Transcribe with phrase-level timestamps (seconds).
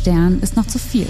[0.00, 1.06] Stern ist noch zu viel.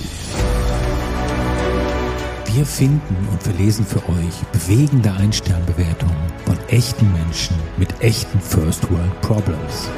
[2.52, 9.20] Wir finden und verlesen für euch bewegende Ein-Stern-Bewertungen von echten Menschen mit echten First World
[9.20, 9.88] Problems.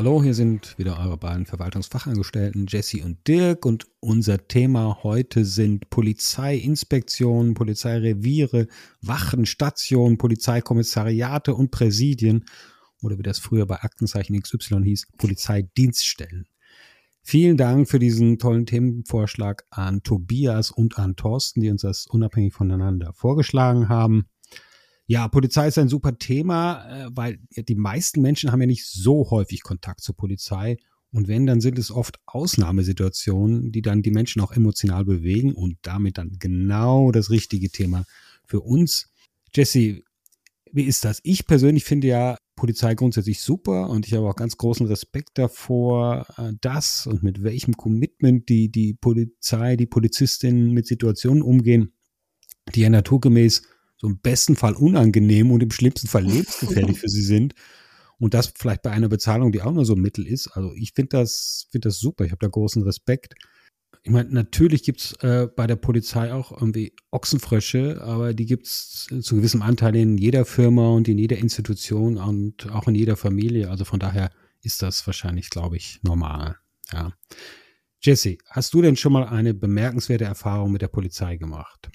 [0.00, 5.90] Hallo, hier sind wieder eure beiden Verwaltungsfachangestellten Jesse und Dirk und unser Thema heute sind
[5.90, 8.66] Polizeiinspektionen, Polizeireviere,
[9.02, 12.46] Wachen, Stationen, Polizeikommissariate und Präsidien
[13.02, 16.46] oder wie das früher bei Aktenzeichen XY hieß, Polizeidienststellen.
[17.22, 22.54] Vielen Dank für diesen tollen Themenvorschlag an Tobias und an Thorsten, die uns das unabhängig
[22.54, 24.29] voneinander vorgeschlagen haben.
[25.10, 29.28] Ja, Polizei ist ein super Thema, äh, weil die meisten Menschen haben ja nicht so
[29.30, 30.76] häufig Kontakt zur Polizei.
[31.10, 35.78] Und wenn, dann sind es oft Ausnahmesituationen, die dann die Menschen auch emotional bewegen und
[35.82, 38.04] damit dann genau das richtige Thema
[38.44, 39.12] für uns.
[39.52, 40.04] Jesse,
[40.70, 41.18] wie ist das?
[41.24, 46.24] Ich persönlich finde ja Polizei grundsätzlich super und ich habe auch ganz großen Respekt davor,
[46.36, 51.94] äh, das und mit welchem Commitment die, die Polizei, die Polizistinnen mit Situationen umgehen,
[52.76, 53.62] die ja naturgemäß
[54.00, 57.54] so im besten Fall unangenehm und im schlimmsten Fall lebensgefährlich für sie sind.
[58.18, 60.48] Und das vielleicht bei einer Bezahlung, die auch nur so ein Mittel ist.
[60.48, 62.24] Also ich finde das, finde das super.
[62.24, 63.34] Ich habe da großen Respekt.
[64.02, 69.36] Ich meine, natürlich gibt's äh, bei der Polizei auch irgendwie Ochsenfrösche, aber die gibt's zu
[69.36, 73.68] gewissem Anteil in jeder Firma und in jeder Institution und auch in jeder Familie.
[73.68, 74.30] Also von daher
[74.62, 76.56] ist das wahrscheinlich, glaube ich, normal.
[76.92, 77.12] Ja.
[78.02, 81.90] Jesse, hast du denn schon mal eine bemerkenswerte Erfahrung mit der Polizei gemacht?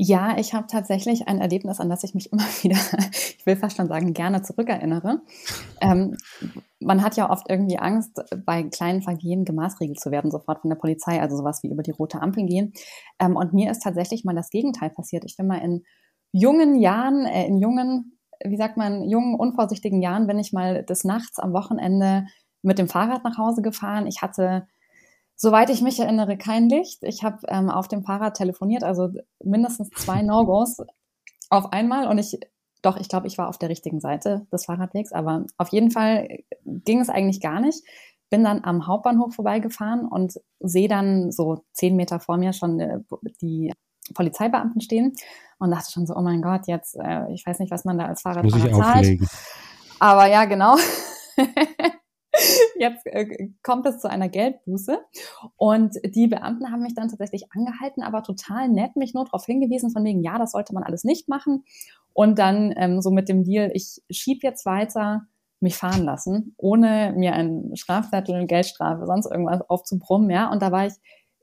[0.00, 2.78] Ja, ich habe tatsächlich ein Erlebnis, an das ich mich immer wieder,
[3.10, 5.22] ich will fast schon sagen, gerne zurückerinnere.
[5.80, 6.16] Ähm,
[6.78, 10.76] man hat ja oft irgendwie Angst, bei kleinen Vergehen gemaßregelt zu werden, sofort von der
[10.76, 12.72] Polizei, also sowas wie über die rote Ampel gehen.
[13.18, 15.24] Ähm, und mir ist tatsächlich mal das Gegenteil passiert.
[15.26, 15.82] Ich bin mal in
[16.30, 21.02] jungen Jahren, äh, in jungen, wie sagt man, jungen, unvorsichtigen Jahren, bin ich mal des
[21.02, 22.26] Nachts am Wochenende
[22.62, 24.06] mit dem Fahrrad nach Hause gefahren.
[24.06, 24.68] Ich hatte
[25.40, 27.04] Soweit ich mich erinnere, kein Licht.
[27.04, 29.10] Ich habe ähm, auf dem Fahrrad telefoniert, also
[29.42, 30.78] mindestens zwei No-Gos
[31.48, 32.08] auf einmal.
[32.08, 32.40] Und ich,
[32.82, 36.40] doch, ich glaube, ich war auf der richtigen Seite des Fahrradwegs, aber auf jeden Fall
[36.64, 37.84] ging es eigentlich gar nicht.
[38.30, 42.98] Bin dann am Hauptbahnhof vorbeigefahren und sehe dann so zehn Meter vor mir schon äh,
[43.40, 43.72] die
[44.14, 45.12] Polizeibeamten stehen
[45.60, 48.06] und dachte schon so, oh mein Gott, jetzt, äh, ich weiß nicht, was man da
[48.06, 48.96] als Fahrradfahrer zahlt.
[48.96, 49.28] Auflegen.
[50.00, 50.76] Aber ja, genau.
[52.78, 54.98] Jetzt äh, kommt es zu einer Geldbuße.
[55.56, 59.90] Und die Beamten haben mich dann tatsächlich angehalten, aber total nett mich nur darauf hingewiesen,
[59.90, 61.64] von wegen, ja, das sollte man alles nicht machen.
[62.12, 65.26] Und dann ähm, so mit dem Deal, ich schieb jetzt weiter,
[65.60, 70.50] mich fahren lassen, ohne mir einen Strafzettel, Geldstrafe, sonst irgendwas aufzubrummen, ja.
[70.50, 70.94] Und da war ich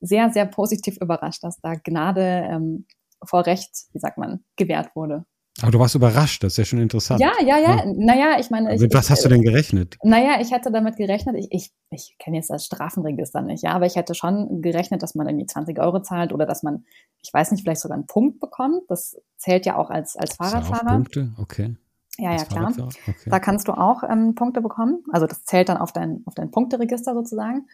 [0.02, 2.86] sehr, sehr positiv überrascht, dass da Gnade ähm,
[3.24, 5.26] vor Recht, wie sagt man, gewährt wurde.
[5.62, 7.22] Aber du warst überrascht, das ist ja schon interessant.
[7.22, 7.76] Ja, ja, ja.
[7.78, 7.86] ja.
[7.96, 8.70] Naja, ich meine.
[8.70, 9.98] Also, mit was hast du denn gerechnet?
[10.04, 13.86] Naja, ich hätte damit gerechnet, ich, ich, ich kenne jetzt das Strafenregister nicht, ja, aber
[13.86, 16.84] ich hätte schon gerechnet, dass man irgendwie 20 Euro zahlt oder dass man,
[17.22, 18.84] ich weiß nicht, vielleicht sogar einen Punkt bekommt.
[18.90, 20.92] Das zählt ja auch als, als Fahrradfahrer.
[20.92, 21.78] Punkte, okay.
[22.18, 22.74] Ja, ja, klar.
[22.78, 23.16] Okay.
[23.26, 25.04] Da kannst du auch ähm, Punkte bekommen.
[25.12, 27.68] Also das zählt dann auf dein, auf dein Punkteregister sozusagen.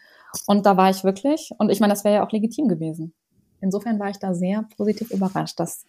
[0.46, 3.12] Und da war ich wirklich, und ich meine, das wäre ja auch legitim gewesen.
[3.60, 5.84] Insofern war ich da sehr positiv überrascht, dass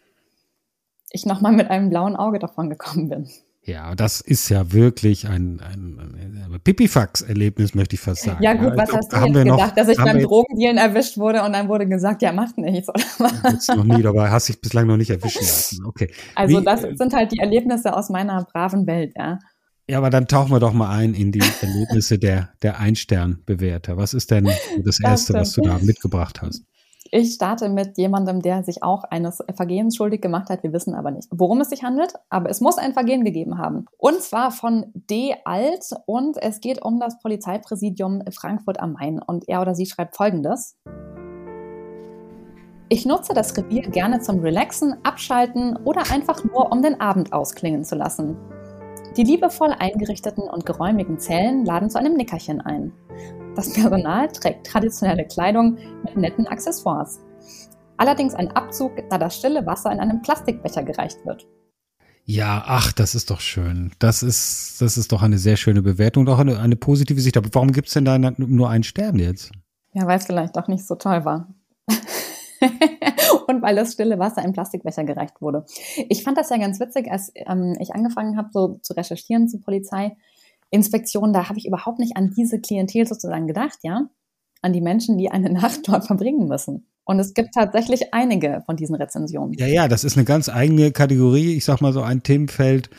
[1.13, 3.29] ich nochmal mit einem blauen Auge davon gekommen bin.
[3.65, 5.97] Ja, das ist ja wirklich ein, ein,
[6.51, 8.43] ein Pipifax-Erlebnis, möchte ich fast sagen.
[8.43, 11.43] Ja gut, was glaub, hast du jetzt gedacht, noch, dass ich beim Drogendealen erwischt wurde
[11.43, 13.69] und dann wurde gesagt, ja, macht nichts, oder was?
[13.69, 15.85] noch nie, aber hast dich bislang noch nicht erwischen lassen.
[15.85, 16.11] Okay.
[16.35, 19.39] Also Wie, das sind halt die Erlebnisse aus meiner braven Welt, ja.
[19.87, 23.95] Ja, aber dann tauchen wir doch mal ein in die Erlebnisse der, der Ein-Stern-Bewerter.
[23.95, 24.49] Was ist denn
[24.83, 26.63] das Erste, was du da mitgebracht hast?
[27.15, 30.63] Ich starte mit jemandem, der sich auch eines Vergehens schuldig gemacht hat.
[30.63, 33.85] Wir wissen aber nicht, worum es sich handelt, aber es muss ein Vergehen gegeben haben.
[33.99, 35.35] Und zwar von D.
[35.45, 39.21] Alt und es geht um das Polizeipräsidium Frankfurt am Main.
[39.21, 40.75] Und er oder sie schreibt folgendes.
[42.89, 47.83] Ich nutze das Revier gerne zum Relaxen, Abschalten oder einfach nur, um den Abend ausklingen
[47.83, 48.37] zu lassen.
[49.15, 52.91] Die liebevoll eingerichteten und geräumigen Zellen laden zu einem Nickerchen ein.
[53.55, 57.19] Das Personal trägt traditionelle Kleidung mit netten Accessoires.
[57.97, 61.47] Allerdings ein Abzug, da das stille Wasser in einem Plastikbecher gereicht wird.
[62.25, 63.91] Ja, ach, das ist doch schön.
[63.99, 67.37] Das ist, das ist doch eine sehr schöne Bewertung und auch eine, eine positive Sicht.
[67.37, 69.51] Aber warum gibt es denn da nur einen Stern jetzt?
[69.93, 71.53] Ja, weil es vielleicht doch nicht so toll war.
[73.47, 75.65] und weil das stille Wasser in Plastikbecher gereicht wurde.
[76.09, 79.61] Ich fand das ja ganz witzig, als ähm, ich angefangen habe, so zu recherchieren zur
[79.61, 80.15] Polizei.
[80.69, 84.09] Inspektion, da habe ich überhaupt nicht an diese Klientel sozusagen gedacht, ja,
[84.61, 86.87] an die Menschen, die eine Nacht dort verbringen müssen.
[87.05, 89.53] Und es gibt tatsächlich einige von diesen Rezensionen.
[89.53, 91.55] Ja, ja, das ist eine ganz eigene Kategorie.
[91.55, 92.89] Ich sag mal so ein Themenfeld,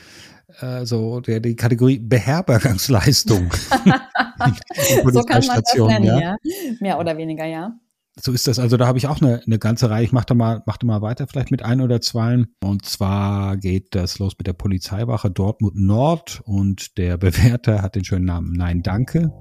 [0.61, 3.51] äh, so der, die Kategorie Beherbergungsleistung.
[5.11, 6.21] so kann man das nennen, ja.
[6.21, 6.37] ja.
[6.81, 7.79] Mehr oder weniger, ja.
[8.21, 8.59] So ist das.
[8.59, 10.05] Also da habe ich auch eine, eine ganze Reihe.
[10.05, 12.45] Ich mache da mal, mach da mal weiter, vielleicht mit ein oder zwei.
[12.63, 18.05] Und zwar geht das los mit der Polizeiwache Dortmund Nord und der Bewerter hat den
[18.05, 19.33] schönen Namen Nein, danke.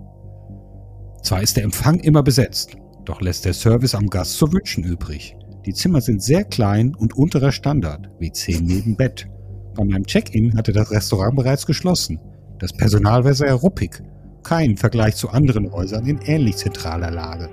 [1.22, 2.76] Zwar ist der Empfang immer besetzt,
[3.06, 5.36] doch lässt der Service am Gast zu wünschen übrig.
[5.66, 9.30] Die Zimmer sind sehr klein und unterer Standard, wie zehn neben Bett.
[9.76, 12.20] Bei meinem Check-in hatte das Restaurant bereits geschlossen.
[12.60, 14.02] Das Personal war sehr ruppig.
[14.44, 17.50] Kein Vergleich zu anderen Häusern in ähnlich zentraler Lage.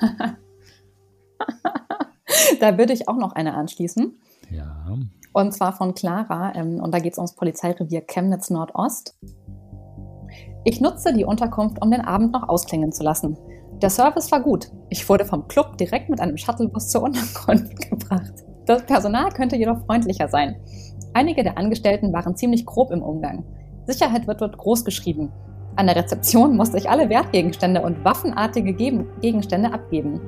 [2.60, 4.18] da würde ich auch noch eine anschließen.
[4.50, 4.96] Ja.
[5.32, 6.54] Und zwar von Clara.
[6.54, 9.16] Ähm, und da geht es ums Polizeirevier Chemnitz Nordost.
[10.64, 13.38] Ich nutze die Unterkunft, um den Abend noch ausklingen zu lassen.
[13.80, 14.70] Der Service war gut.
[14.90, 18.32] Ich wurde vom Club direkt mit einem Shuttlebus zur Unterkunft gebracht.
[18.66, 20.56] Das Personal könnte jedoch freundlicher sein.
[21.14, 23.44] Einige der Angestellten waren ziemlich grob im Umgang.
[23.86, 25.32] Sicherheit wird dort groß geschrieben.
[25.76, 30.20] An der Rezeption musste ich alle Wertgegenstände und waffenartige Gegenstände abgeben.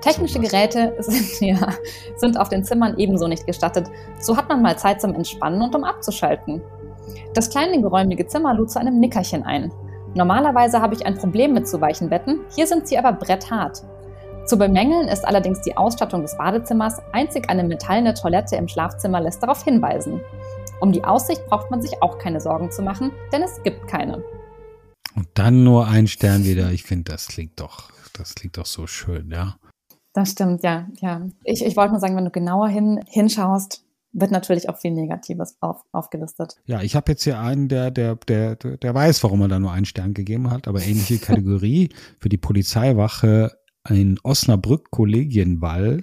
[0.00, 1.74] Technische Geräte sind, ja,
[2.16, 3.88] sind auf den Zimmern ebenso nicht gestattet.
[4.20, 6.62] So hat man mal Zeit zum Entspannen und um abzuschalten.
[7.34, 9.72] Das kleine geräumige Zimmer lud zu einem Nickerchen ein.
[10.14, 13.82] Normalerweise habe ich ein Problem mit zu weichen Betten, hier sind sie aber bretthart.
[14.46, 19.42] Zu bemängeln ist allerdings die Ausstattung des Badezimmers, einzig eine metallene Toilette im Schlafzimmer lässt
[19.42, 20.22] darauf hinweisen.
[20.80, 24.24] Um die Aussicht braucht man sich auch keine Sorgen zu machen, denn es gibt keine.
[25.14, 26.70] Und dann nur ein Stern wieder.
[26.70, 29.56] Ich finde, das klingt doch, das klingt doch so schön, ja.
[30.18, 31.28] Das stimmt, ja, ja.
[31.44, 35.56] Ich, ich wollte nur sagen, wenn du genauer hin, hinschaust, wird natürlich auch viel Negatives
[35.60, 36.56] auf, aufgelistet.
[36.64, 39.70] Ja, ich habe jetzt hier einen, der, der, der, der weiß, warum er da nur
[39.70, 43.52] einen Stern gegeben hat, aber ähnliche Kategorie für die Polizeiwache
[43.88, 46.00] in Osnabrück Kollegienwall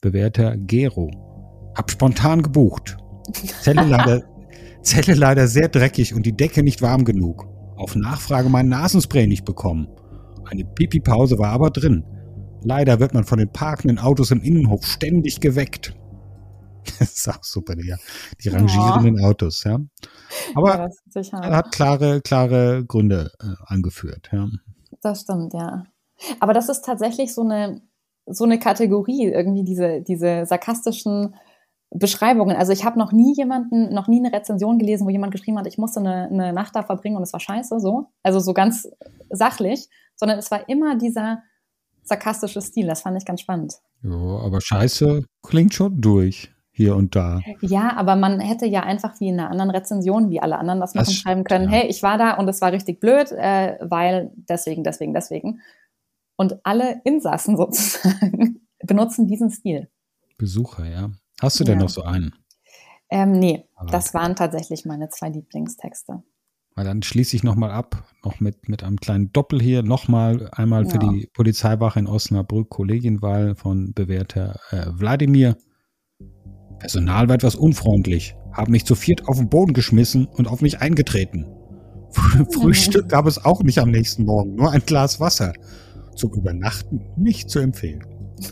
[0.00, 1.10] bewährter Gero.
[1.76, 2.96] Hab spontan gebucht.
[3.60, 4.22] Zelle leider,
[4.82, 7.46] Zelle leider sehr dreckig und die Decke nicht warm genug
[7.76, 9.86] auf Nachfrage mein Nasenspray nicht bekommen.
[10.46, 12.06] Eine Pipi-Pause war aber drin.
[12.62, 15.94] Leider wird man von den parkenden Autos im Innenhof ständig geweckt.
[16.98, 17.96] Das ist auch super, ja.
[18.42, 19.28] Die rangierenden ja.
[19.28, 19.78] Autos, ja.
[20.54, 24.48] Aber ja, er hat klare, klare Gründe äh, angeführt, ja.
[25.02, 25.84] Das stimmt, ja.
[26.40, 27.82] Aber das ist tatsächlich so eine,
[28.26, 31.34] so eine Kategorie, irgendwie diese, diese sarkastischen
[31.90, 32.56] Beschreibungen.
[32.56, 35.66] Also ich habe noch nie jemanden, noch nie eine Rezension gelesen, wo jemand geschrieben hat,
[35.66, 38.06] ich musste eine, eine Nacht da verbringen und es war scheiße, so.
[38.22, 38.88] Also so ganz
[39.30, 41.42] sachlich, sondern es war immer dieser
[42.02, 42.86] sarkastische Stil.
[42.86, 43.74] Das fand ich ganz spannend.
[44.02, 46.50] Ja, aber scheiße klingt schon durch.
[46.72, 47.42] Hier und da.
[47.60, 50.94] Ja, aber man hätte ja einfach wie in einer anderen Rezension, wie alle anderen das
[50.94, 51.72] machen, das schreiben können, ja.
[51.72, 55.60] hey, ich war da und es war richtig blöd, äh, weil deswegen, deswegen, deswegen.
[56.36, 59.90] Und alle Insassen sozusagen benutzen diesen Stil.
[60.38, 61.10] Besucher, ja.
[61.42, 62.34] Hast du denn noch so einen?
[63.10, 66.22] Ähm, nee, Aber das waren tatsächlich meine zwei Lieblingstexte.
[66.80, 70.86] Weil dann schließe ich nochmal ab, noch mit, mit einem kleinen Doppel hier, nochmal einmal
[70.86, 70.90] ja.
[70.90, 75.58] für die Polizeiwache in Osnabrück, Kollegienwahl von bewährter äh, Wladimir.
[76.78, 80.80] Personal war etwas unfreundlich, haben mich zu viert auf den Boden geschmissen und auf mich
[80.80, 81.44] eingetreten.
[82.50, 85.52] Frühstück gab es auch nicht am nächsten Morgen, nur ein Glas Wasser.
[86.16, 88.06] Zum Übernachten nicht zu empfehlen.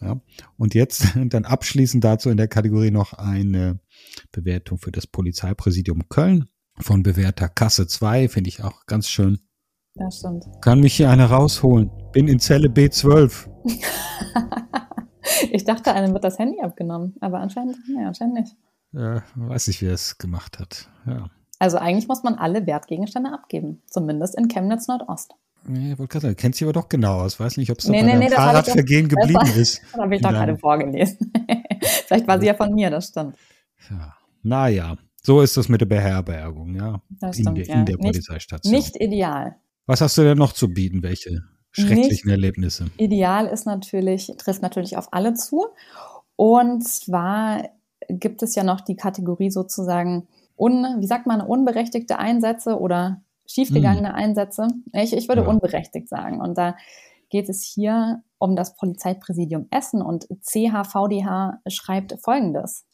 [0.00, 0.20] Ja.
[0.56, 3.78] Und jetzt dann abschließend dazu in der Kategorie noch eine
[4.32, 6.48] Bewertung für das Polizeipräsidium Köln
[6.78, 9.38] von bewährter Kasse 2, finde ich auch ganz schön.
[9.94, 10.46] Das stimmt.
[10.62, 11.90] Kann mich hier einer rausholen.
[12.12, 13.48] Bin in Zelle B12.
[15.50, 18.56] ich dachte, einem wird das Handy abgenommen, aber anscheinend, ja, anscheinend nicht.
[18.92, 20.88] Ja, weiß ich, wie er es gemacht hat.
[21.06, 21.30] Ja.
[21.58, 25.34] Also eigentlich muss man alle Wertgegenstände abgeben, zumindest in Chemnitz Nordost.
[25.64, 27.38] Nee, wollte gerade sagen, kennt sie aber doch genau aus.
[27.38, 29.80] Weiß nicht, ob es nee, nee, nee, Fahrradvergehen geblieben war, ist.
[29.92, 31.32] Das habe ich doch gerade vorgelesen.
[32.06, 33.36] Vielleicht war sie ja von mir, das stimmt.
[33.88, 34.14] Ja.
[34.42, 37.00] Naja, so ist das mit der Beherbergung, ja.
[37.20, 38.74] Das stimmt, in, der, in der Polizeistation.
[38.74, 39.56] Nicht ideal.
[39.86, 41.02] Was hast du denn noch zu bieten?
[41.02, 42.86] Welche schrecklichen nicht Erlebnisse?
[42.96, 45.66] Ideal ist natürlich, trifft natürlich auf alle zu.
[46.36, 47.68] Und zwar
[48.08, 50.26] gibt es ja noch die Kategorie sozusagen,
[50.56, 54.14] un, wie sagt man, unberechtigte Einsätze oder schiefgegangene hm.
[54.14, 54.68] Einsätze.
[54.92, 55.48] Ich, ich würde ja.
[55.48, 56.40] unberechtigt sagen.
[56.40, 56.76] Und da
[57.30, 62.84] geht es hier um das Polizeipräsidium Essen und CHVDH schreibt Folgendes.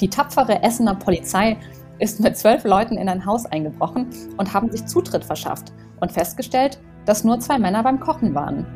[0.00, 1.58] Die tapfere Essener Polizei
[1.98, 4.06] ist mit zwölf Leuten in ein Haus eingebrochen
[4.38, 8.66] und haben sich Zutritt verschafft und festgestellt, dass nur zwei Männer beim Kochen waren.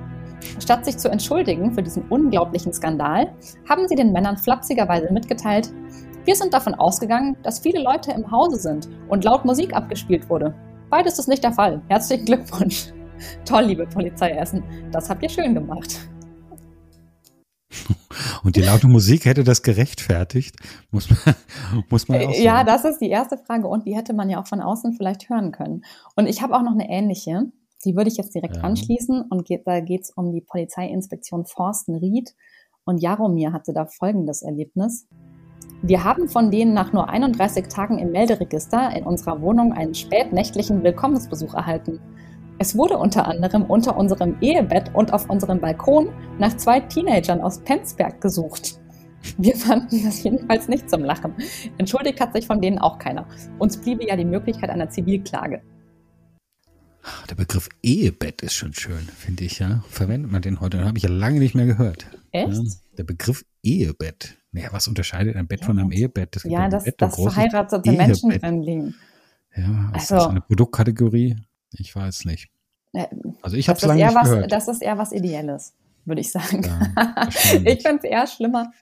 [0.60, 3.32] Statt sich zu entschuldigen für diesen unglaublichen Skandal,
[3.68, 5.72] haben sie den Männern flapsigerweise mitgeteilt,
[6.26, 10.54] wir sind davon ausgegangen, dass viele Leute im Hause sind und laut Musik abgespielt wurde.
[10.88, 11.82] Beides ist nicht der Fall.
[11.88, 12.92] Herzlichen Glückwunsch.
[13.44, 14.62] Toll, liebe Polizei Essen.
[14.90, 16.08] Das habt ihr schön gemacht.
[18.42, 20.56] Und die laute Musik hätte das gerechtfertigt,
[20.90, 21.34] muss man,
[21.90, 22.42] muss man auch sagen.
[22.42, 23.66] Ja, das ist die erste Frage.
[23.68, 25.84] Und die hätte man ja auch von außen vielleicht hören können.
[26.16, 27.46] Und ich habe auch noch eine ähnliche.
[27.84, 28.62] Die würde ich jetzt direkt ja.
[28.62, 29.22] anschließen.
[29.28, 32.34] Und geht, da geht es um die Polizeiinspektion Forstenried.
[32.84, 35.06] Und Jaromir hatte da folgendes Erlebnis.
[35.82, 40.82] Wir haben von denen nach nur 31 Tagen im Melderegister in unserer Wohnung einen spätnächtlichen
[40.82, 42.00] Willkommensbesuch erhalten.
[42.64, 47.58] Es wurde unter anderem unter unserem Ehebett und auf unserem Balkon nach zwei Teenagern aus
[47.58, 48.80] Penzberg gesucht.
[49.36, 51.34] Wir fanden das jedenfalls nicht zum Lachen.
[51.76, 53.28] Entschuldigt hat sich von denen auch keiner.
[53.58, 55.60] Uns bliebe ja die Möglichkeit einer Zivilklage.
[57.28, 59.84] Der Begriff Ehebett ist schon schön, finde ich, ja.
[59.90, 60.78] Verwendet man den heute?
[60.78, 62.06] Den habe ich ja lange nicht mehr gehört.
[62.32, 62.50] Echt?
[62.50, 62.62] Ja,
[62.96, 64.38] der Begriff Ehebett.
[64.52, 65.66] Naja, was unterscheidet ein Bett ja.
[65.66, 66.34] von einem Ehebett?
[66.34, 68.06] Das ja, das, Bett, das verheiratete Ehebett.
[68.06, 68.94] Menschen drin liegen.
[69.54, 71.36] Ja, ist also, das eine Produktkategorie?
[71.76, 72.53] Ich weiß nicht.
[73.42, 74.52] Also ich habe es lange nicht was, gehört.
[74.52, 75.74] Das ist eher was Ideelles,
[76.04, 76.62] würde ich sagen.
[76.62, 77.28] Ja,
[77.64, 78.72] ich finde es eher schlimmer,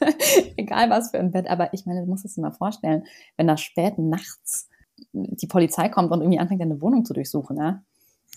[0.56, 1.48] egal was für ein Bett.
[1.48, 3.04] Aber ich meine, du musst es dir mal vorstellen,
[3.36, 4.68] wenn da spät nachts
[5.12, 7.82] die Polizei kommt und irgendwie anfängt, deine Wohnung zu durchsuchen, ja?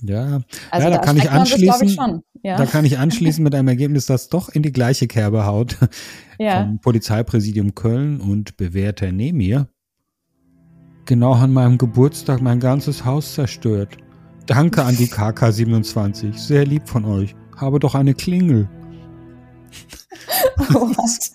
[0.03, 1.87] Ja, also ja da, da kann ich anschließen.
[1.87, 2.57] Ich ja.
[2.57, 5.77] Da kann ich anschließen mit einem Ergebnis, das doch in die gleiche Kerbe haut.
[6.39, 6.63] Ja.
[6.63, 9.67] Vom Polizeipräsidium Köln und bewährter Nemir.
[11.05, 13.97] Genau an meinem Geburtstag mein ganzes Haus zerstört.
[14.45, 16.37] Danke an die KK27.
[16.37, 17.35] Sehr lieb von euch.
[17.55, 18.69] Habe doch eine Klingel.
[20.57, 21.33] Was?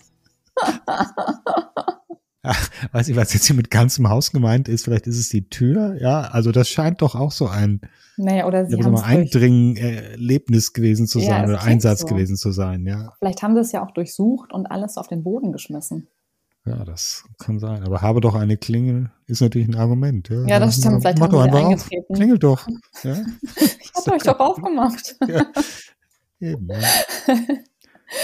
[2.43, 4.85] Ach, weiß ich, was jetzt hier mit ganzem Haus gemeint ist.
[4.85, 5.97] Vielleicht ist es die Tür.
[5.99, 7.81] Ja, also das scheint doch auch so ein
[8.17, 12.07] naja, oder sie haben Eindringen-Erlebnis gewesen zu sein ja, oder Einsatz so.
[12.07, 12.85] gewesen zu sein.
[12.85, 13.13] Ja.
[13.19, 16.07] Vielleicht haben sie es ja auch durchsucht und alles auf den Boden geschmissen.
[16.67, 17.83] Ja, das kann sein.
[17.83, 20.29] Aber habe doch eine Klingel, ist natürlich ein Argument.
[20.29, 21.01] Ja, ja das stimmt.
[21.01, 22.13] Vielleicht haben sie eingetreten.
[22.13, 22.67] Klingelt doch.
[23.03, 23.13] Ja.
[23.55, 25.15] ich habe euch doch aufgemacht.
[25.27, 25.45] ja.
[26.39, 26.79] Eben, ja.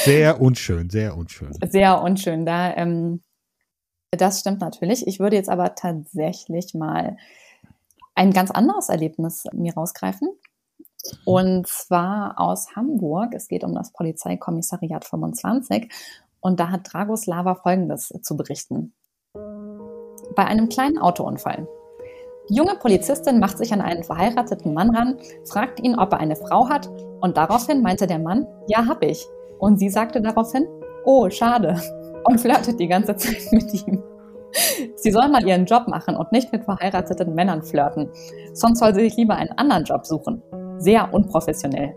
[0.05, 1.51] Sehr unschön, sehr unschön.
[1.69, 2.45] Sehr unschön.
[2.45, 3.21] Da, ähm,
[4.11, 5.07] das stimmt natürlich.
[5.07, 7.17] Ich würde jetzt aber tatsächlich mal
[8.15, 10.29] ein ganz anderes Erlebnis mir rausgreifen.
[11.25, 13.33] Und zwar aus Hamburg.
[13.33, 15.91] Es geht um das Polizeikommissariat 25.
[16.43, 18.93] Und da hat Dragoslava Folgendes zu berichten.
[20.35, 21.67] Bei einem kleinen Autounfall.
[22.49, 26.35] Die junge Polizistin macht sich an einen verheirateten Mann ran, fragt ihn, ob er eine
[26.35, 26.89] Frau hat,
[27.21, 29.25] und daraufhin meinte der Mann, ja, hab ich.
[29.59, 30.67] Und sie sagte daraufhin,
[31.05, 31.81] oh, schade,
[32.25, 34.03] und flirtet die ganze Zeit mit ihm.
[34.97, 38.09] Sie soll mal ihren Job machen und nicht mit verheirateten Männern flirten.
[38.53, 40.43] Sonst soll sie sich lieber einen anderen Job suchen.
[40.77, 41.95] Sehr unprofessionell.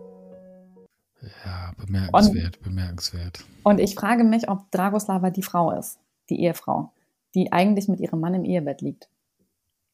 [1.21, 1.56] Ja,
[1.87, 3.45] bemerkenswert, und, bemerkenswert.
[3.63, 5.99] Und ich frage mich, ob Dragoslava die Frau ist,
[6.31, 6.93] die Ehefrau,
[7.35, 9.09] die eigentlich mit ihrem Mann im Ehebett liegt.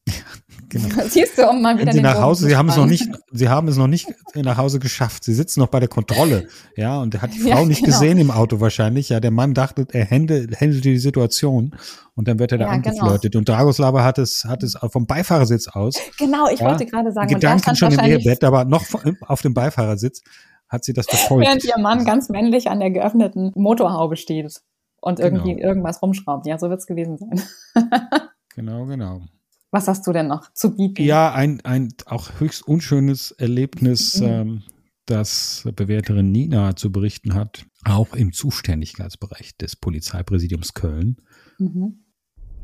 [0.69, 0.87] Genau.
[1.07, 3.47] Siehst du, um mal wieder Wenn sie nach Hause, sie haben es noch nicht, sie
[3.47, 5.23] haben es noch nicht nach Hause geschafft.
[5.23, 7.99] Sie sitzen noch bei der Kontrolle, ja, und er hat die Frau ja, nicht genau.
[7.99, 9.09] gesehen im Auto wahrscheinlich.
[9.09, 11.75] Ja, der Mann dachte, er händelt, händelt die Situation
[12.15, 13.33] und dann wird er da ja, angeflirtet.
[13.33, 13.39] Genau.
[13.39, 15.95] Und Dragoslava hat es, hat es vom Beifahrersitz aus.
[16.17, 18.83] Genau, ich ja, wollte gerade sagen, Gedanken schon im Ehebett, aber noch
[19.21, 20.23] auf dem Beifahrersitz
[20.73, 21.47] hat sie das verfolgt.
[21.47, 24.61] Während ihr Mann ganz männlich an der geöffneten Motorhaube steht
[24.99, 25.67] und irgendwie genau.
[25.67, 26.45] irgendwas rumschraubt.
[26.47, 27.41] Ja, so wird es gewesen sein.
[28.55, 29.21] genau, genau.
[29.71, 31.03] Was hast du denn noch zu bieten?
[31.03, 34.27] Ja, ein, ein auch höchst unschönes Erlebnis, mhm.
[34.27, 34.63] ähm,
[35.05, 41.17] das Bewerterin Nina zu berichten hat, auch im Zuständigkeitsbereich des Polizeipräsidiums Köln.
[41.57, 42.03] Mhm.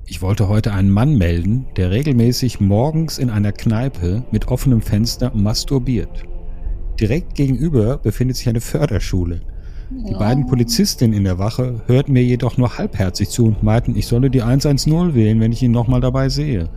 [0.05, 5.31] Ich wollte heute einen Mann melden, der regelmäßig morgens in einer Kneipe mit offenem Fenster
[5.35, 6.28] masturbiert.
[6.99, 9.41] Direkt gegenüber befindet sich eine Förderschule.
[9.89, 14.05] Die beiden Polizistinnen in der Wache hörten mir jedoch nur halbherzig zu und meinten, ich
[14.05, 16.69] solle die 110 wählen, wenn ich ihn nochmal dabei sehe.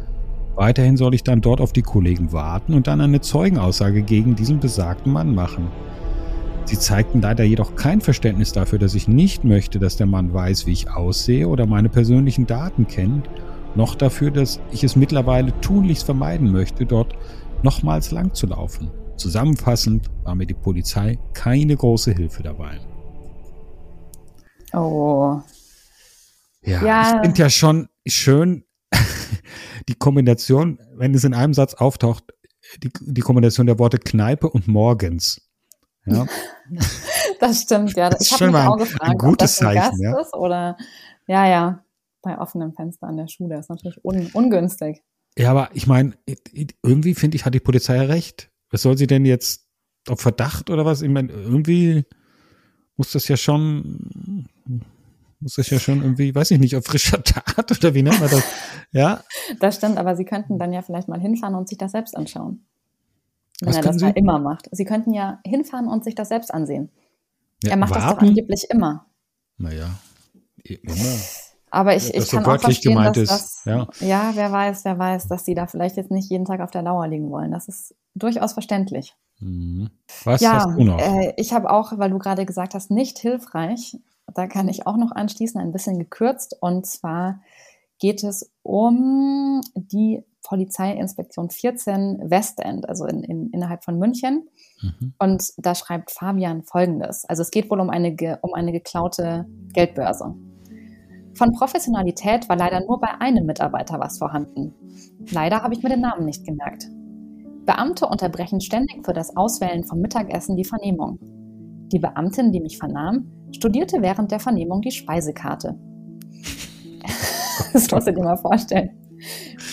[0.54, 4.60] Weiterhin soll ich dann dort auf die Kollegen warten und dann eine Zeugenaussage gegen diesen
[4.60, 5.66] besagten Mann machen.
[6.64, 10.66] Sie zeigten leider jedoch kein Verständnis dafür, dass ich nicht möchte, dass der Mann weiß,
[10.66, 13.28] wie ich aussehe oder meine persönlichen Daten kennt,
[13.74, 17.14] noch dafür, dass ich es mittlerweile tunlichst vermeiden möchte, dort
[17.62, 18.90] nochmals lang zu laufen.
[19.16, 22.80] Zusammenfassend war mir die Polizei keine große Hilfe dabei.
[24.72, 25.40] Oh.
[26.62, 27.02] Ja, ja.
[27.02, 28.64] ich finde ja schon schön,
[29.88, 32.24] die Kombination, wenn es in einem Satz auftaucht,
[32.82, 35.40] die, die Kombination der Worte Kneipe und morgens.
[36.06, 36.26] Ja.
[37.40, 38.10] das stimmt, ja.
[38.10, 40.20] Das ich habe mich auch gefragt, ein gutes ob das ein Zeichen, Gast ja.
[40.20, 40.76] ist oder
[41.26, 41.84] ja, ja,
[42.22, 43.56] bei offenem Fenster an der Schule.
[43.56, 45.02] Das ist natürlich un ungünstig.
[45.36, 46.14] Ja, aber ich meine,
[46.82, 48.50] irgendwie finde ich, hat die Polizei ja recht.
[48.72, 49.68] Was soll sie denn jetzt
[50.08, 51.02] auf Verdacht oder was?
[51.02, 52.04] Ich meine, irgendwie
[52.96, 54.48] muss das ja schon
[55.42, 58.30] muss ich ja schon irgendwie, weiß ich nicht, auf frischer Tat oder wie nennt man
[58.30, 58.42] das?
[58.94, 59.24] Ja.
[59.58, 62.66] Das stimmt, aber Sie könnten dann ja vielleicht mal hinfahren und sich das selbst anschauen.
[63.60, 64.68] Wenn Was er das mal immer macht.
[64.70, 66.90] Sie könnten ja hinfahren und sich das selbst ansehen.
[67.64, 68.04] Ja, er macht warten?
[68.04, 69.06] das doch angeblich immer.
[69.56, 69.98] Naja,
[70.62, 70.94] immer.
[71.72, 73.88] Aber ich, ich so kann auch verstehen, gemeint dass ist, das, ja.
[74.00, 76.82] ja, wer weiß, wer weiß, dass die da vielleicht jetzt nicht jeden Tag auf der
[76.82, 77.50] Lauer liegen wollen.
[77.50, 79.16] Das ist durchaus verständlich.
[79.40, 79.88] Mhm.
[80.24, 80.98] Was ja, hast du noch?
[81.00, 83.96] Äh, ich habe auch, weil du gerade gesagt hast, nicht hilfreich.
[84.34, 86.58] Da kann ich auch noch anschließen, ein bisschen gekürzt.
[86.60, 87.40] Und zwar
[87.98, 94.46] geht es um die Polizeiinspektion 14 Westend, also in, in, innerhalb von München.
[94.82, 95.14] Mhm.
[95.18, 97.24] Und da schreibt Fabian Folgendes.
[97.24, 100.34] Also es geht wohl um eine, um eine geklaute Geldbörse.
[101.42, 104.72] Von Professionalität war leider nur bei einem Mitarbeiter was vorhanden.
[105.32, 106.86] Leider habe ich mir den Namen nicht gemerkt.
[107.66, 111.18] Beamte unterbrechen ständig für das Auswählen vom Mittagessen die Vernehmung.
[111.90, 115.76] Die Beamtin, die mich vernahm, studierte während der Vernehmung die Speisekarte.
[117.72, 118.90] Das musst du dir mal vorstellen.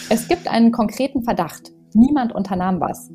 [0.10, 1.72] Es gibt einen konkreten Verdacht.
[1.94, 3.12] Niemand unternahm was.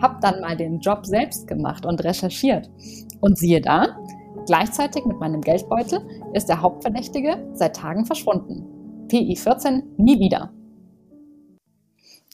[0.00, 2.70] Hab dann mal den Job selbst gemacht und recherchiert.
[3.20, 3.96] Und siehe da,
[4.44, 6.00] gleichzeitig mit meinem Geldbeutel
[6.34, 9.06] ist der Hauptverdächtige seit Tagen verschwunden.
[9.08, 10.52] PI 14 nie wieder.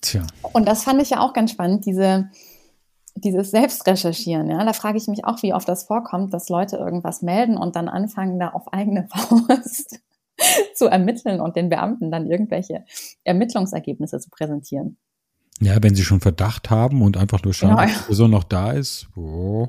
[0.00, 2.28] Tja, Und das fand ich ja auch ganz spannend, diese,
[3.14, 4.50] dieses Selbstrecherchieren.
[4.50, 4.64] Ja?
[4.64, 7.88] Da frage ich mich auch, wie oft das vorkommt, dass Leute irgendwas melden und dann
[7.88, 10.00] anfangen, da auf eigene Faust
[10.75, 12.85] zu ermitteln und den Beamten dann irgendwelche
[13.23, 14.97] Ermittlungsergebnisse zu präsentieren.
[15.61, 18.44] ja, wenn sie schon Verdacht haben und einfach nur schauen, Ja, ob die Person noch
[18.44, 19.68] da ist, oh,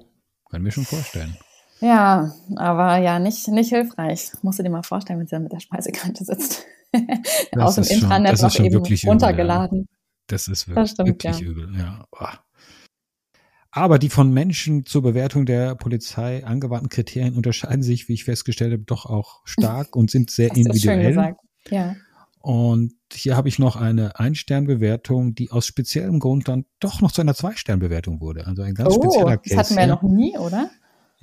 [0.49, 1.37] kann ich mir schon vorstellen.
[1.83, 4.31] Ja, aber ja, nicht, nicht hilfreich.
[4.41, 6.65] Musst du dir mal vorstellen, wenn sie dann mit der Speisekarte sitzt.
[7.51, 9.87] Das Aus dem Intranet das ist noch schon eben wirklich übel, runtergeladen.
[10.27, 11.47] Das ist Das wirklich, stimmt, wirklich ja.
[11.47, 11.69] übel.
[11.75, 12.05] Ja.
[13.71, 18.73] Aber die von Menschen zur Bewertung der Polizei angewandten Kriterien unterscheiden sich, wie ich festgestellt
[18.73, 21.35] habe, doch auch stark und sind sehr individuell.
[21.71, 21.95] Ja.
[22.39, 27.21] Und hier habe ich noch eine Ein-Stern-Bewertung, die aus speziellem Grund dann doch noch zu
[27.21, 28.45] einer Zwei-Stern-Bewertung wurde.
[28.45, 29.57] Also ein ganz Oh, spezieller das Case.
[29.57, 30.69] hatten wir ja noch nie, oder?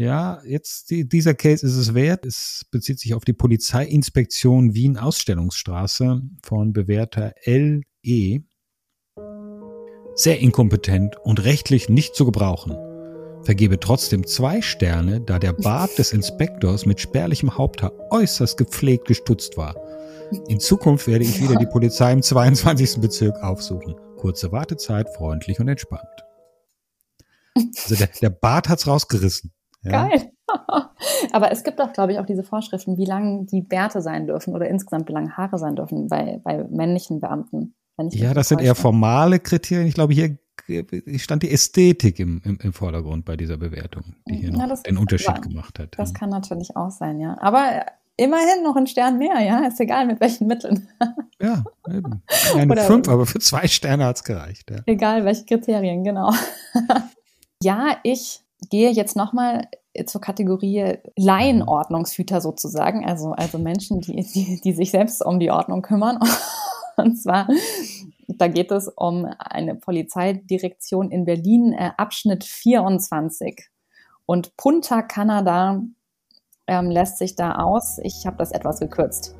[0.00, 2.25] Ja, jetzt die, dieser Case ist es wert.
[2.25, 8.41] Es bezieht sich auf die Polizeiinspektion Wien Ausstellungsstraße von Bewerter LE.
[10.15, 12.78] Sehr inkompetent und rechtlich nicht zu gebrauchen.
[13.43, 19.58] Vergebe trotzdem zwei Sterne, da der Bart des Inspektors mit spärlichem Haupthaar äußerst gepflegt gestutzt
[19.58, 19.76] war.
[20.49, 23.02] In Zukunft werde ich wieder die Polizei im 22.
[23.02, 23.97] Bezirk aufsuchen.
[24.17, 26.25] Kurze Wartezeit, freundlich und entspannt.
[27.54, 29.52] Also der, der Bart hat's rausgerissen.
[29.82, 30.08] Ja.
[30.08, 30.32] Geil.
[31.32, 34.54] Aber es gibt auch, glaube ich, auch diese Vorschriften, wie lang die Bärte sein dürfen
[34.54, 37.75] oder insgesamt wie lange Haare sein dürfen bei, bei männlichen Beamten.
[38.10, 39.86] Ja, das sind eher formale Kriterien.
[39.86, 40.38] Ich glaube, hier
[41.19, 45.28] stand die Ästhetik im, im, im Vordergrund bei dieser Bewertung, die hier Ja, den Unterschied
[45.28, 45.40] wahr.
[45.40, 45.99] gemacht hat.
[45.99, 47.36] Das kann natürlich auch sein, ja.
[47.40, 47.84] Aber
[48.16, 49.66] immerhin noch ein Stern mehr, ja.
[49.66, 50.88] Ist egal mit welchen Mitteln.
[51.43, 52.23] ja, eben.
[52.54, 54.71] Eine Oder- fünf, aber für zwei Sterne hat's gereicht.
[54.71, 54.78] Ja.
[54.86, 56.32] egal welche Kriterien, genau.
[57.62, 59.68] ja, ich gehe jetzt nochmal
[60.06, 65.82] zur Kategorie Laienordnungshüter sozusagen, also, also Menschen, die, die, die sich selbst um die Ordnung
[65.82, 66.18] kümmern.
[66.96, 67.49] Und zwar,
[68.28, 73.70] da geht es um eine Polizeidirektion in Berlin, äh, Abschnitt 24.
[74.26, 75.82] Und Punta Canada
[76.66, 77.99] ähm, lässt sich da aus.
[78.02, 79.34] Ich habe das etwas gekürzt.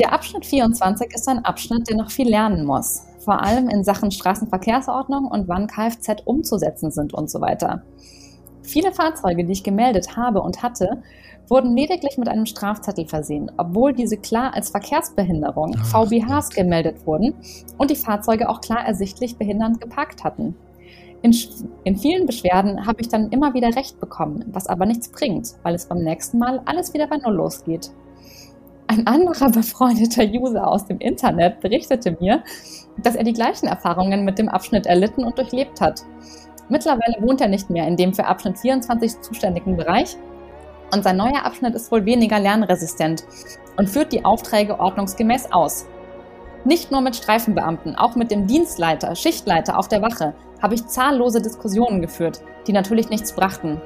[0.00, 3.02] Der Abschnitt 24 ist ein Abschnitt, der noch viel lernen muss.
[3.18, 7.82] Vor allem in Sachen Straßenverkehrsordnung und wann Kfz umzusetzen sind und so weiter.
[8.62, 11.02] Viele Fahrzeuge, die ich gemeldet habe und hatte,
[11.48, 17.34] wurden lediglich mit einem Strafzettel versehen, obwohl diese klar als Verkehrsbehinderung Ach VBHs gemeldet wurden
[17.76, 20.56] und die Fahrzeuge auch klar ersichtlich behindernd geparkt hatten.
[21.20, 21.36] In,
[21.84, 25.74] in vielen Beschwerden habe ich dann immer wieder Recht bekommen, was aber nichts bringt, weil
[25.74, 27.90] es beim nächsten Mal alles wieder bei Null losgeht.
[28.90, 32.42] Ein anderer befreundeter User aus dem Internet berichtete mir,
[32.96, 36.02] dass er die gleichen Erfahrungen mit dem Abschnitt erlitten und durchlebt hat.
[36.68, 40.16] Mittlerweile wohnt er nicht mehr in dem für Abschnitt 24 zuständigen Bereich
[40.92, 43.22] und sein neuer Abschnitt ist wohl weniger lernresistent
[43.76, 45.86] und führt die Aufträge ordnungsgemäß aus.
[46.64, 51.40] Nicht nur mit Streifenbeamten, auch mit dem Dienstleiter, Schichtleiter auf der Wache habe ich zahllose
[51.40, 53.80] Diskussionen geführt, die natürlich nichts brachten.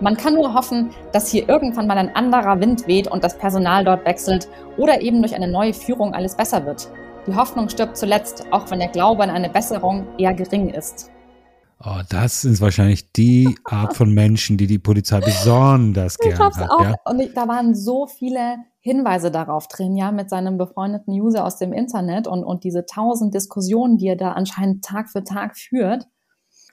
[0.00, 3.84] Man kann nur hoffen, dass hier irgendwann mal ein anderer Wind weht und das Personal
[3.84, 6.90] dort wechselt oder eben durch eine neue Führung alles besser wird.
[7.26, 11.10] Die Hoffnung stirbt zuletzt, auch wenn der Glaube an eine Besserung eher gering ist.
[11.82, 16.58] Oh, das sind wahrscheinlich die Art von Menschen, die die Polizei besonders Ich gern hab's
[16.58, 16.70] hat.
[16.70, 16.82] auch.
[16.82, 16.94] Ja?
[17.04, 21.56] Und ich, da waren so viele Hinweise darauf drin, ja, mit seinem befreundeten User aus
[21.56, 26.06] dem Internet und, und diese tausend Diskussionen, die er da anscheinend Tag für Tag führt.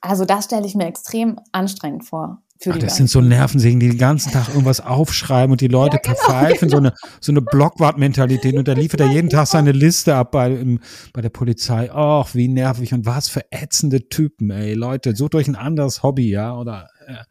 [0.01, 2.41] Also das stelle ich mir extrem anstrengend vor.
[2.69, 6.01] Ach, das sind so Nervensägen, die den ganzen Tag irgendwas aufschreiben und die Leute Ja,
[6.01, 8.55] genau, verpfeifen, so eine, so eine Blockwart-Mentalität.
[8.55, 10.79] Und da liefert er jeden Tag seine Liste ab bei, im,
[11.13, 11.91] bei der Polizei.
[11.93, 14.73] Och, wie nervig und was für ätzende Typen, ey.
[14.73, 17.23] Leute, sucht euch ein anderes Hobby, ja, oder, äh,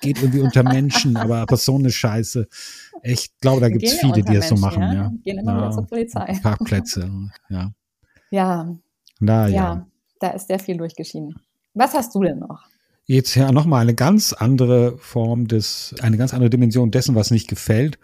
[0.00, 2.46] geht irgendwie unter Menschen, aber, aber so eine Scheiße.
[3.02, 4.82] Ich glaube, da gibt es viele, die das so machen.
[4.82, 4.92] Ja?
[4.92, 5.12] ja.
[5.24, 6.38] Gehen immer ja, wieder zur Polizei.
[6.42, 7.10] Parkplätze,
[7.48, 7.72] ja.
[8.30, 8.76] Ja.
[9.20, 9.54] Na, ja.
[9.54, 9.86] ja.
[10.20, 11.34] Da ist sehr viel durchgeschieden.
[11.78, 12.64] Was hast du denn noch?
[13.04, 17.48] Jetzt ja nochmal eine ganz andere Form des, eine ganz andere Dimension dessen, was nicht
[17.48, 18.00] gefällt.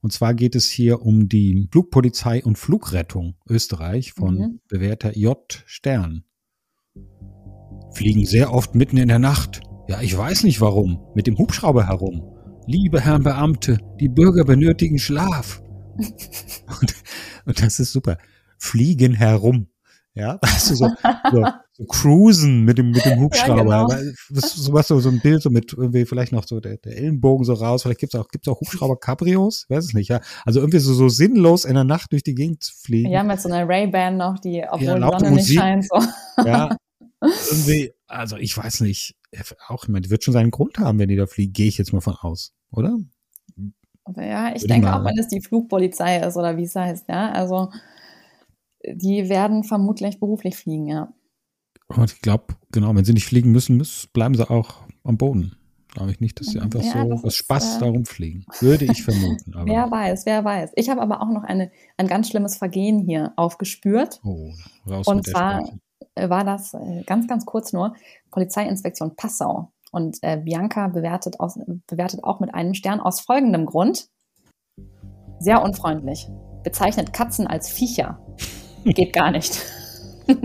[0.00, 4.60] Und zwar geht es hier um die Flugpolizei und Flugrettung Österreich von mhm.
[4.68, 5.38] bewährter J.
[5.66, 6.24] Stern.
[7.92, 9.60] Fliegen sehr oft mitten in der Nacht.
[9.88, 11.06] Ja, ich weiß nicht warum.
[11.14, 12.22] Mit dem Hubschrauber herum.
[12.66, 15.62] Liebe Herren Beamte, die Bürger benötigen Schlaf.
[15.96, 16.94] und,
[17.46, 18.18] und das ist super.
[18.58, 19.68] Fliegen herum.
[20.14, 20.74] Ja, du, so,
[21.30, 23.64] so, so cruisen mit dem, mit dem Hubschrauber.
[23.64, 24.12] Ja, genau.
[24.28, 27.44] so, was, so, so ein Bild, so mit irgendwie vielleicht noch so der, der Ellenbogen
[27.46, 27.82] so raus.
[27.82, 29.66] Vielleicht gibt's auch, gibt's auch Hubschrauber-Cabrios?
[29.70, 30.20] Weiß es nicht, ja.
[30.44, 33.10] Also irgendwie so, so sinnlos in der Nacht durch die Gegend zu fliegen.
[33.10, 35.48] Ja, mit so einer Ray-Ban noch, die, obwohl ja, die Sonne Musik.
[35.48, 36.02] nicht scheint, so.
[36.44, 36.76] Ja.
[37.50, 39.16] Irgendwie, also ich weiß nicht,
[39.68, 41.78] auch, ich meine, die wird schon seinen Grund haben, wenn die da fliegen, gehe ich
[41.78, 42.98] jetzt mal von aus, oder?
[44.16, 47.30] Ja, ich Würde denke auch, wenn es die Flugpolizei ist oder wie es heißt, ja.
[47.30, 47.70] Also
[48.86, 51.12] die werden vermutlich beruflich fliegen, ja.
[51.88, 55.56] Und ich glaube, genau, wenn sie nicht fliegen müssen, müssen bleiben sie auch am Boden.
[55.88, 58.46] Glaube ich nicht, dass sie einfach ja, so aus Spaß äh, darum fliegen.
[58.60, 59.52] Würde ich vermuten.
[59.66, 60.70] Wer weiß, wer weiß.
[60.76, 64.18] Ich habe aber auch noch eine, ein ganz schlimmes Vergehen hier aufgespürt.
[64.24, 64.50] Oh,
[64.88, 66.30] raus Und zwar Sprache.
[66.30, 67.94] war das äh, ganz, ganz kurz nur
[68.30, 69.70] Polizeiinspektion Passau.
[69.90, 74.08] Und äh, Bianca bewertet, aus, bewertet auch mit einem Stern aus folgendem Grund.
[75.40, 76.26] Sehr unfreundlich.
[76.62, 78.18] Bezeichnet Katzen als Viecher.
[78.84, 79.60] Geht gar nicht.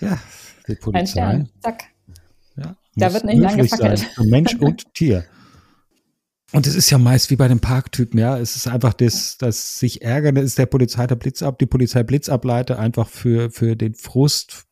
[0.00, 0.18] ja,
[0.68, 0.98] die Polizei.
[0.98, 1.84] Ein Stern, zack.
[2.56, 4.06] Ja, da wird nicht lange gefackelt.
[4.18, 5.24] Mensch und Tier.
[6.52, 8.36] Und es ist ja meist wie bei den Parktypen, ja.
[8.38, 12.02] Es ist einfach das, das sich ärgern, ist der Polizei der Blitz ab, die Polizei
[12.02, 14.64] Blitzableiter einfach für, für den Frust.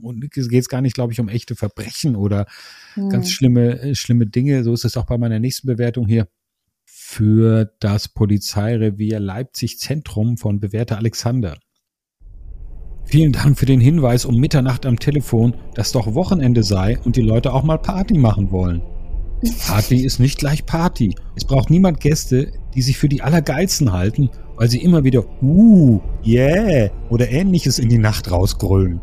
[0.00, 2.46] Und es geht gar nicht, glaube ich, um echte Verbrechen oder
[2.94, 3.10] hm.
[3.10, 4.64] ganz schlimme, schlimme Dinge.
[4.64, 6.26] So ist es auch bei meiner nächsten Bewertung hier
[7.12, 11.58] für das Polizeirevier Leipzig Zentrum von bewährter Alexander.
[13.04, 17.20] Vielen Dank für den Hinweis um Mitternacht am Telefon, dass doch Wochenende sei und die
[17.20, 18.80] Leute auch mal Party machen wollen.
[19.66, 21.14] Party ist nicht gleich Party.
[21.36, 26.00] Es braucht niemand Gäste, die sich für die Allergeilsten halten, weil sie immer wieder uh,
[26.24, 29.02] yeah oder ähnliches in die Nacht rausgrölen.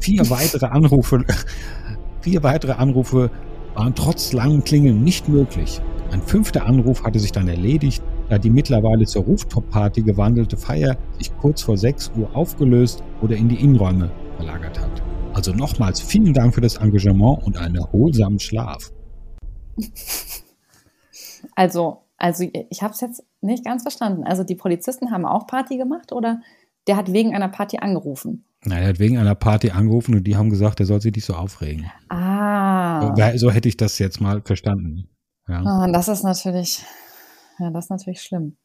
[0.00, 1.24] Vier weitere Anrufe,
[2.20, 3.30] vier weitere Anrufe
[3.74, 5.80] waren trotz langen Klingeln nicht möglich.
[6.10, 11.36] Ein fünfter Anruf hatte sich dann erledigt, da die mittlerweile zur Rooftop-Party gewandelte Feier sich
[11.38, 15.02] kurz vor 6 Uhr aufgelöst oder in die Innenräume verlagert hat.
[15.34, 18.90] Also nochmals vielen Dank für das Engagement und einen erholsamen Schlaf.
[21.54, 24.24] Also, also ich habe es jetzt nicht ganz verstanden.
[24.24, 26.40] Also die Polizisten haben auch Party gemacht oder
[26.86, 28.44] der hat wegen einer Party angerufen?
[28.64, 31.24] Nein, er hat wegen einer Party angerufen und die haben gesagt, er soll sich nicht
[31.24, 31.90] so aufregen.
[32.08, 33.14] Ah.
[33.16, 35.08] So, so hätte ich das jetzt mal verstanden.
[35.48, 35.62] Ja.
[35.64, 36.84] Ah, das ist natürlich,
[37.58, 38.56] ja, das ist natürlich schlimm.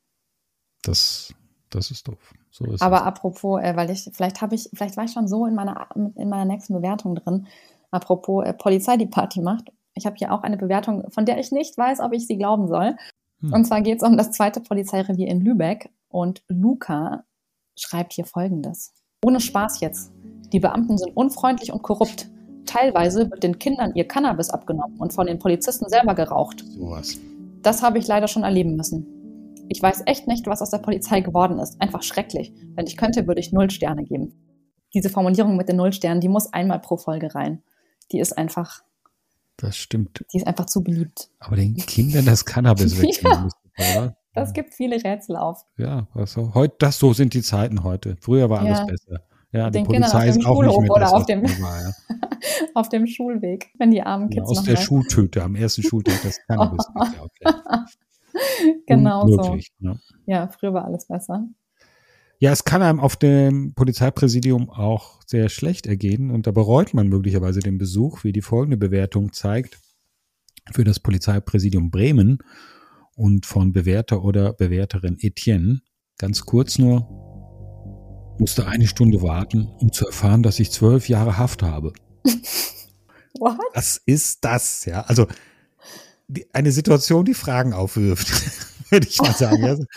[0.83, 1.33] Das,
[1.69, 2.33] das ist doof.
[2.51, 3.03] So ist Aber es.
[3.03, 6.29] apropos, äh, weil ich, vielleicht habe ich, vielleicht war ich schon so in meiner, in
[6.29, 7.47] meiner nächsten Bewertung drin.
[7.89, 9.71] Apropos äh, Polizei, die Party macht.
[9.95, 12.67] Ich habe hier auch eine Bewertung, von der ich nicht weiß, ob ich sie glauben
[12.67, 12.95] soll.
[13.39, 13.53] Hm.
[13.53, 15.89] Und zwar geht es um das zweite Polizeirevier in Lübeck.
[16.09, 17.23] Und Luca
[17.75, 18.93] schreibt hier folgendes.
[19.23, 20.11] Ohne Spaß jetzt.
[20.51, 22.29] Die Beamten sind unfreundlich und korrupt.
[22.65, 26.63] Teilweise wird den Kindern ihr Cannabis abgenommen und von den Polizisten selber geraucht.
[26.67, 27.17] Sowas.
[27.61, 29.07] Das habe ich leider schon erleben müssen.
[29.69, 31.81] Ich weiß echt nicht, was aus der Polizei geworden ist.
[31.81, 32.53] Einfach schrecklich.
[32.75, 34.33] Wenn ich könnte, würde ich null Sterne geben.
[34.93, 37.63] Diese Formulierung mit den null Sternen, die muss einmal pro Folge rein.
[38.11, 38.83] Die ist einfach.
[39.57, 40.25] Das stimmt.
[40.33, 41.29] Die ist einfach zu beliebt.
[41.39, 43.49] Aber den Kindern das Cannabis wegnehmen.
[43.77, 45.65] ja, das gibt viele Rätsel auf.
[45.77, 48.17] Ja, also heute, das so sind die Zeiten heute.
[48.19, 48.85] Früher war alles ja.
[48.85, 49.21] besser.
[49.51, 51.93] Ja, die den Polizei ist auch nicht mehr oder das, auf dem, war, ja.
[52.73, 56.39] auf dem Schulweg, wenn die armen Kids ja, aus der Schultüte, am ersten Schultag das
[56.47, 56.85] Cannabis.
[58.87, 59.57] genau so.
[59.79, 59.95] Ja.
[60.25, 61.47] ja, früher war alles besser.
[62.39, 67.07] Ja, es kann einem auf dem Polizeipräsidium auch sehr schlecht ergehen und da bereut man
[67.07, 69.79] möglicherweise den Besuch, wie die folgende Bewertung zeigt,
[70.71, 72.39] für das Polizeipräsidium Bremen
[73.15, 75.81] und von Bewerter oder Bewerterin Etienne.
[76.17, 77.07] Ganz kurz nur,
[78.39, 81.93] musste eine Stunde warten, um zu erfahren, dass ich zwölf Jahre Haft habe.
[83.39, 83.57] What?
[83.73, 85.01] Was ist das, ja?
[85.01, 85.27] Also
[86.27, 88.31] die, eine Situation, die Fragen aufwirft,
[88.89, 89.87] würde ich mal sagen.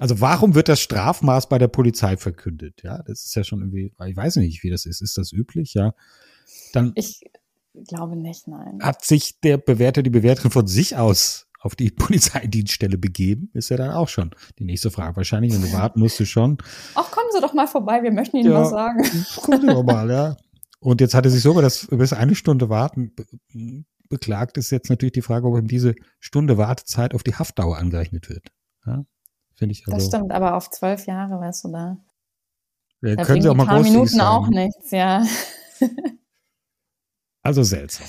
[0.00, 2.82] Also warum wird das Strafmaß bei der Polizei verkündet?
[2.82, 5.02] Ja, das ist ja schon irgendwie, ich weiß nicht, wie das ist.
[5.02, 5.74] Ist das üblich?
[5.74, 5.94] Ja.
[6.72, 7.20] Dann ich
[7.86, 8.78] glaube nicht, nein.
[8.82, 13.76] Hat sich der Bewerter, die Bewerterin von sich aus auf die Polizeidienststelle begeben, ist ja
[13.76, 15.16] dann auch schon die nächste Frage.
[15.16, 16.58] Wahrscheinlich, wenn du warten musst, du schon.
[16.94, 19.02] Ach, kommen Sie doch mal vorbei, wir möchten Ihnen ja, was sagen.
[19.42, 20.36] Kommen Sie doch mal, ja.
[20.80, 23.14] Und jetzt hat er sich so, dass bis eine Stunde warten,
[24.08, 28.28] beklagt, ist jetzt natürlich die Frage, ob ihm diese Stunde Wartezeit auf die Haftdauer angerechnet
[28.28, 28.48] wird.
[28.86, 29.04] Ja?
[29.54, 31.98] Finde ich also, das stimmt, aber auf zwölf Jahre, weißt du, da.
[33.02, 34.28] Ja, da können Sie auch mal paar Minuten sagen.
[34.28, 35.24] auch nichts, ja.
[37.42, 38.06] also seltsam.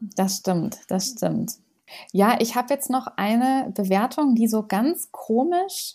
[0.00, 1.52] Das stimmt, das stimmt.
[2.12, 5.94] Ja, ich habe jetzt noch eine Bewertung, die so ganz komisch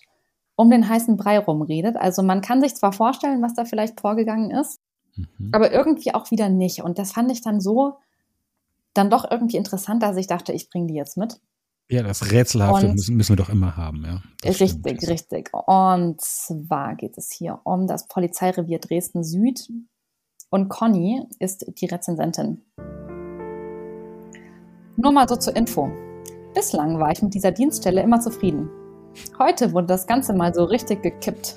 [0.55, 1.95] um den heißen Brei rumredet.
[1.97, 4.79] Also man kann sich zwar vorstellen, was da vielleicht vorgegangen ist,
[5.15, 5.49] mhm.
[5.51, 6.81] aber irgendwie auch wieder nicht.
[6.83, 7.97] Und das fand ich dann so,
[8.93, 11.39] dann doch irgendwie interessant, dass ich dachte, ich bringe die jetzt mit.
[11.89, 14.21] Ja, das Rätselhafte müssen, müssen, wir doch immer haben, ja.
[14.43, 15.07] Richtig, stimmt.
[15.09, 15.49] richtig.
[15.53, 19.67] Und zwar geht es hier um das Polizeirevier Dresden Süd.
[20.49, 22.61] Und Conny ist die Rezensentin.
[24.95, 25.89] Nur mal so zur Info.
[26.53, 28.69] Bislang war ich mit dieser Dienststelle immer zufrieden.
[29.39, 31.55] Heute wurde das Ganze mal so richtig gekippt.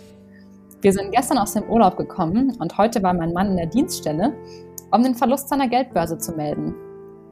[0.82, 4.34] Wir sind gestern aus dem Urlaub gekommen und heute war mein Mann in der Dienststelle,
[4.92, 6.74] um den Verlust seiner Geldbörse zu melden.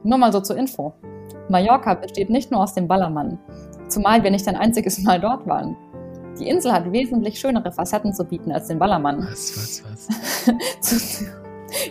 [0.02, 0.94] Nur mal so zur Info.
[1.50, 3.38] Mallorca besteht nicht nur aus dem Ballermann,
[3.88, 5.76] zumal wir nicht ein einziges Mal dort waren.
[6.38, 9.28] Die Insel hat wesentlich schönere Facetten zu bieten als den Ballermann.
[9.30, 11.20] Was, was, was?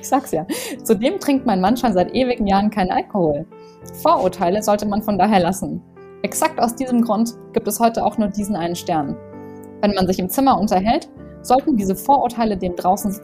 [0.01, 0.45] ich sag's ja.
[0.83, 3.45] Zudem trinkt mein Mann schon seit ewigen Jahren keinen Alkohol.
[4.01, 5.81] Vorurteile sollte man von daher lassen.
[6.23, 9.15] Exakt aus diesem Grund gibt es heute auch nur diesen einen Stern.
[9.81, 11.09] Wenn man sich im Zimmer unterhält,
[11.43, 13.19] sollten diese Vorurteile dem draußen,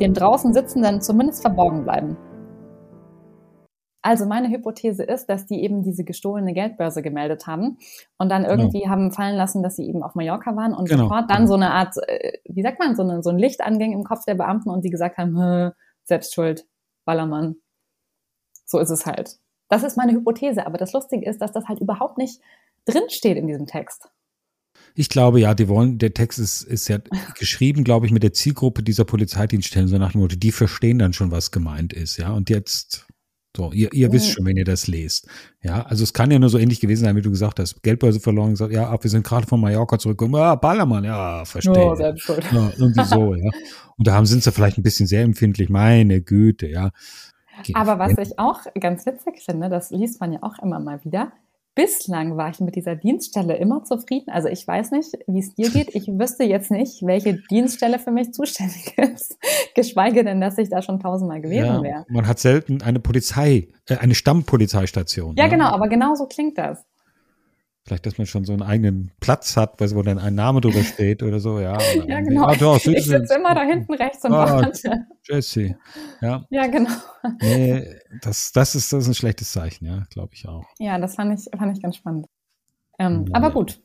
[0.00, 2.16] dem draußen Sitzenden zumindest verborgen bleiben.
[4.00, 7.78] Also meine Hypothese ist, dass die eben diese gestohlene Geldbörse gemeldet haben
[8.16, 8.90] und dann irgendwie genau.
[8.90, 11.04] haben fallen lassen, dass sie eben auf Mallorca waren und genau.
[11.04, 11.48] sofort dann genau.
[11.48, 14.24] so eine Art, äh, wie sagt man, so, eine, so ein Licht anging im Kopf
[14.24, 15.72] der Beamten und die gesagt haben,
[16.04, 16.66] Selbstschuld,
[17.04, 17.56] Ballermann.
[18.64, 19.38] So ist es halt.
[19.68, 22.40] Das ist meine Hypothese, aber das Lustige ist, dass das halt überhaupt nicht
[22.86, 24.10] drinsteht in diesem Text.
[24.98, 26.98] Ich glaube, ja, die wollen, der Text ist, ist ja
[27.38, 31.12] geschrieben, glaube ich, mit der Zielgruppe dieser Polizeidienststellen, so nach dem Motto, die verstehen dann
[31.12, 32.32] schon, was gemeint ist, ja.
[32.32, 33.06] Und jetzt,
[33.56, 35.28] so, ihr, ihr wisst schon, wenn ihr das lest.
[35.62, 37.80] Ja, also es kann ja nur so ähnlich gewesen sein, wie du gesagt hast.
[37.84, 41.74] Geldbörse verloren, gesagt, ja, wir sind gerade von Mallorca zurückgekommen, ja, Ballermann, ja, verstehe.
[41.74, 42.12] Oh, ja,
[42.76, 43.50] irgendwie so, ja.
[43.98, 46.90] Und da haben, sind sie vielleicht ein bisschen sehr empfindlich, meine Güte, ja.
[47.74, 51.30] Aber was ich auch ganz witzig finde, das liest man ja auch immer mal wieder.
[51.78, 54.30] Bislang war ich mit dieser Dienststelle immer zufrieden.
[54.32, 55.94] Also ich weiß nicht, wie es dir geht.
[55.94, 59.38] Ich wüsste jetzt nicht, welche Dienststelle für mich zuständig ist.
[59.76, 62.04] Geschweige denn, dass ich da schon tausendmal gewesen ja, wäre.
[62.08, 65.36] Man hat selten eine Polizei, äh, eine Stammpolizeistation.
[65.36, 66.84] Ja, ja, genau, aber genau so klingt das.
[67.88, 71.22] Vielleicht, dass man schon so einen eigenen Platz hat, wo dann ein Name drüber steht
[71.22, 71.74] oder so, ja.
[71.76, 72.44] Oder ja, genau.
[72.44, 75.06] Ah, doch, ich sitze immer da hinten rechts und ah, warte.
[75.22, 75.78] Jesse,
[76.20, 76.44] ja.
[76.50, 76.90] Ja, genau.
[77.40, 80.66] Nee, das, das, ist, das ist ein schlechtes Zeichen, ja, glaube ich auch.
[80.78, 82.26] Ja, das fand ich, fand ich ganz spannend.
[82.98, 83.34] Ähm, ja.
[83.34, 83.80] Aber gut.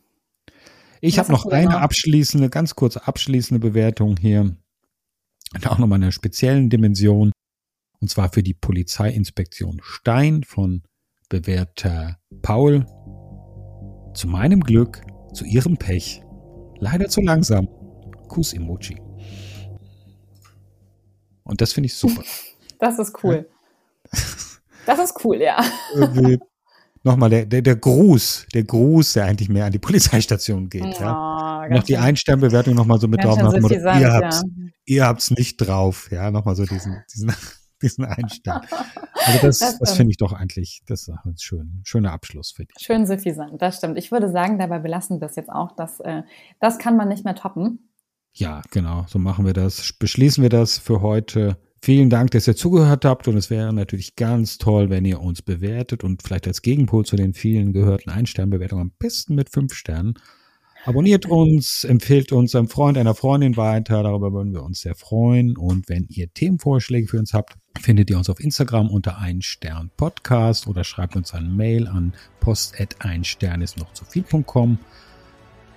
[1.00, 4.42] Ich habe noch eine abschließende, ganz kurze abschließende Bewertung hier.
[5.54, 7.32] Und auch nochmal einer speziellen Dimension.
[8.02, 10.84] Und zwar für die Polizeiinspektion Stein von
[11.30, 12.86] Bewerter Paul
[14.14, 15.02] zu meinem Glück,
[15.34, 16.24] zu ihrem Pech,
[16.80, 17.68] leider zu langsam.
[18.28, 19.02] Kuss-Emoji.
[21.44, 22.24] Und das finde ich super.
[22.80, 23.48] Das ist cool.
[24.86, 25.64] Das ist cool, ja.
[27.06, 31.00] Nochmal der, der, der Gruß, der Gruß, der eigentlich mehr an die Polizeistation geht.
[31.00, 31.66] Ja.
[31.68, 33.38] Oh, noch die Einsternbewertung nochmal so mit drauf.
[33.38, 34.66] Nach dem ihr habt's, ja.
[34.86, 36.10] ihr habt's nicht drauf.
[36.12, 37.34] Ja, nochmal so diesen, diesen
[37.84, 38.66] diesen Einstand.
[39.14, 41.82] Also das, das, das finde ich doch eigentlich, das ist schön.
[41.84, 42.84] Schöner Abschluss, finde ich.
[42.84, 43.98] Schön suffisant, das stimmt.
[43.98, 45.72] Ich würde sagen, dabei belassen wir es jetzt auch.
[45.76, 46.24] Das, äh,
[46.60, 47.90] das kann man nicht mehr toppen.
[48.34, 49.94] Ja, genau, so machen wir das.
[49.94, 51.58] Beschließen wir das für heute.
[51.84, 55.42] Vielen Dank, dass ihr zugehört habt und es wäre natürlich ganz toll, wenn ihr uns
[55.42, 60.14] bewertet und vielleicht als Gegenpol zu den vielen gehörten Ein-Stern-Bewertungen am besten mit fünf Sternen
[60.86, 64.04] Abonniert uns, empfehlt uns einem Freund, einer Freundin weiter.
[64.04, 65.56] Darüber würden wir uns sehr freuen.
[65.56, 69.40] Und wenn ihr Themenvorschläge für uns habt, findet ihr uns auf Instagram unter ein
[69.96, 74.78] Podcast oder schreibt uns eine Mail an post@einstern ist noch zu viel.com.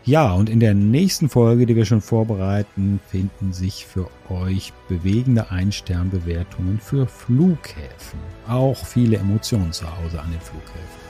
[0.05, 5.51] Ja, und in der nächsten Folge, die wir schon vorbereiten, finden sich für euch bewegende
[5.51, 8.19] Ein-Stern-Bewertungen für Flughäfen.
[8.49, 11.07] Auch viele Emotionen zu Hause an den Flughäfen.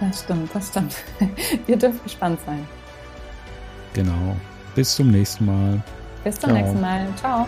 [0.00, 0.96] Das stimmt, das stimmt.
[1.66, 2.66] Wir dürfen gespannt sein.
[3.94, 4.36] Genau.
[4.74, 5.82] Bis zum nächsten Mal.
[6.24, 6.58] Bis zum Ciao.
[6.60, 7.06] nächsten Mal.
[7.16, 7.46] Ciao.